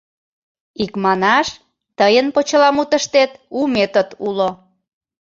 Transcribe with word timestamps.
Икманаш, 0.83 1.47
тыйын 1.97 2.27
почеламутыштет 2.35 3.31
у 3.57 3.61
метод 3.73 4.09
уло. 4.27 4.49